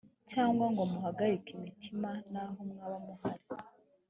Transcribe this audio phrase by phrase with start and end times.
[0.31, 3.45] cyangwa ngo muhagarike imitima naho mwaba muhari